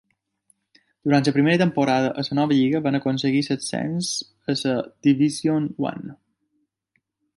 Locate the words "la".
1.27-1.33, 2.29-2.37, 4.63-4.73